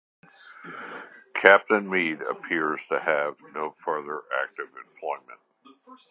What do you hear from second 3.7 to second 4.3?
further